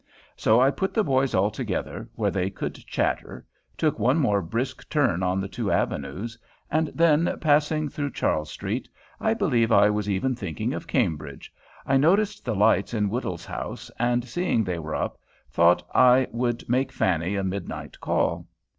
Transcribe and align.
So 0.35 0.59
I 0.59 0.71
put 0.71 0.95
the 0.95 1.03
boys 1.03 1.35
all 1.35 1.51
together, 1.51 2.09
where 2.15 2.31
they 2.31 2.49
could 2.49 2.73
chatter, 2.87 3.45
took 3.77 3.99
one 3.99 4.17
more 4.17 4.41
brisk 4.41 4.89
turn 4.89 5.21
on 5.21 5.39
the 5.39 5.47
two 5.47 5.71
avenues, 5.71 6.39
and 6.71 6.87
then, 6.95 7.37
passing 7.39 7.87
through 7.87 8.13
Charles 8.13 8.49
Street, 8.49 8.89
I 9.19 9.35
believe 9.35 9.71
I 9.71 9.91
was 9.91 10.09
even 10.09 10.35
thinking 10.35 10.73
of 10.73 10.87
Cambridge, 10.87 11.53
I 11.85 11.97
noticed 11.97 12.43
the 12.45 12.55
lights 12.55 12.95
in 12.95 13.09
Woodhull's 13.11 13.45
house, 13.45 13.91
and, 13.99 14.25
seeing 14.25 14.63
they 14.63 14.79
were 14.79 14.95
up, 14.95 15.19
thought 15.51 15.87
I 15.93 16.27
would 16.31 16.67
make 16.67 16.91
Fanny 16.91 17.35
a 17.35 17.43
midnight 17.43 17.99
call. 17.99 18.47